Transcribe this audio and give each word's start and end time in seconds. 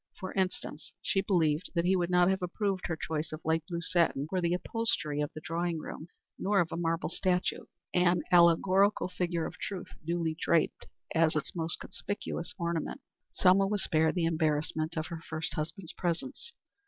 For 0.19 0.33
instance, 0.33 0.93
she 1.03 1.21
believed 1.21 1.69
that 1.75 1.85
he 1.85 1.95
would 1.95 2.09
not 2.09 2.27
have 2.27 2.41
approved 2.41 2.87
her 2.87 2.95
choice 2.95 3.31
of 3.31 3.45
light 3.45 3.63
blue 3.69 3.81
satin 3.81 4.25
for 4.27 4.41
the 4.41 4.55
upholstery 4.55 5.21
of 5.21 5.29
the 5.35 5.41
drawing 5.41 5.77
room, 5.77 6.07
nor 6.39 6.59
of 6.59 6.71
a 6.71 6.75
marble 6.75 7.07
statue 7.09 7.65
an 7.93 8.23
allegorical 8.31 9.09
figure 9.09 9.45
of 9.45 9.59
Truth, 9.59 9.89
duly 10.03 10.35
draped, 10.39 10.87
as 11.13 11.35
its 11.35 11.55
most 11.55 11.79
conspicuous 11.79 12.55
ornament. 12.57 13.01
Selma 13.29 13.67
was 13.67 13.83
spared 13.83 14.15
the 14.15 14.25
embarrassment 14.25 14.97
of 14.97 15.05
her 15.05 15.21
first 15.21 15.53
husband's 15.53 15.93
presence. 15.93 16.51